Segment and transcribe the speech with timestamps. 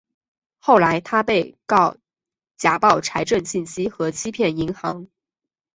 [0.57, 1.95] 后来他被告
[2.57, 5.05] 假报财政信息和欺骗银行。